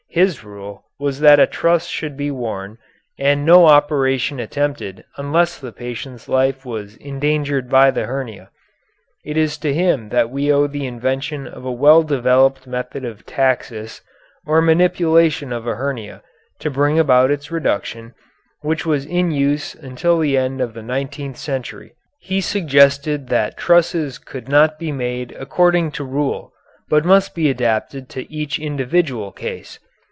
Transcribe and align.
His 0.13 0.43
rule 0.43 0.83
was 0.99 1.21
that 1.21 1.39
a 1.39 1.47
truss 1.47 1.85
should 1.87 2.17
be 2.17 2.29
worn, 2.31 2.77
and 3.17 3.45
no 3.45 3.65
operation 3.67 4.41
attempted 4.41 5.05
unless 5.15 5.57
the 5.57 5.71
patient's 5.71 6.27
life 6.27 6.65
was 6.65 6.97
endangered 6.97 7.69
by 7.69 7.91
the 7.91 8.05
hernia. 8.07 8.49
It 9.23 9.37
is 9.37 9.57
to 9.59 9.73
him 9.73 10.09
that 10.09 10.29
we 10.29 10.51
owe 10.51 10.67
the 10.67 10.85
invention 10.85 11.47
of 11.47 11.63
a 11.63 11.71
well 11.71 12.03
developed 12.03 12.67
method 12.67 13.05
of 13.05 13.25
taxis, 13.25 14.01
or 14.45 14.61
manipulation 14.61 15.53
of 15.53 15.65
a 15.65 15.75
hernia, 15.75 16.23
to 16.59 16.69
bring 16.69 16.99
about 16.99 17.31
its 17.31 17.49
reduction, 17.49 18.13
which 18.59 18.85
was 18.85 19.05
in 19.05 19.31
use 19.31 19.73
until 19.75 20.19
the 20.19 20.37
end 20.37 20.59
of 20.59 20.73
the 20.73 20.83
nineteenth 20.83 21.37
century. 21.37 21.93
He 22.19 22.41
suggested 22.41 23.29
that 23.29 23.55
trusses 23.55 24.17
could 24.17 24.49
not 24.49 24.77
be 24.77 24.91
made 24.91 25.33
according 25.39 25.91
to 25.93 26.03
rule, 26.03 26.51
but 26.89 27.05
must 27.05 27.33
be 27.33 27.49
adapted 27.49 28.09
to 28.09 28.29
each 28.29 28.59
individual 28.59 29.31
case. 29.31 29.79